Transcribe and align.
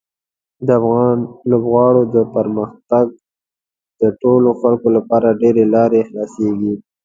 د 0.65 0.67
افغان 0.79 1.17
لوبغاړو 1.49 2.03
د 2.15 2.17
پرمختګ 2.35 3.07
د 4.01 4.03
ټولو 4.21 4.49
خلکو 4.61 4.87
لپاره 4.97 5.37
ډېرې 5.41 5.65
لارې 5.75 5.99
خلاصیږي. 6.09 6.73